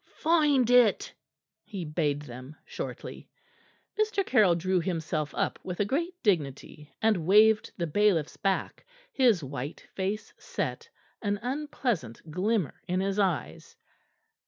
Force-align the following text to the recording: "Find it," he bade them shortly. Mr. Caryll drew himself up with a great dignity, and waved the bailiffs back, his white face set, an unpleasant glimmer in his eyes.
"Find 0.15 0.67
it," 0.71 1.13
he 1.63 1.85
bade 1.85 2.23
them 2.23 2.55
shortly. 2.65 3.29
Mr. 3.99 4.25
Caryll 4.25 4.55
drew 4.55 4.79
himself 4.79 5.31
up 5.35 5.59
with 5.61 5.79
a 5.79 5.85
great 5.85 6.15
dignity, 6.23 6.91
and 7.03 7.27
waved 7.27 7.71
the 7.77 7.85
bailiffs 7.85 8.35
back, 8.35 8.83
his 9.13 9.43
white 9.43 9.81
face 9.93 10.33
set, 10.39 10.89
an 11.21 11.37
unpleasant 11.43 12.31
glimmer 12.31 12.81
in 12.87 12.99
his 12.99 13.19
eyes. 13.19 13.75